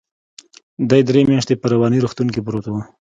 دى 0.89 0.99
درې 1.09 1.21
مياشتې 1.29 1.53
په 1.61 1.67
رواني 1.73 1.99
روغتون 2.01 2.27
کې 2.33 2.41
پروت 2.45 2.65
و. 2.69 2.73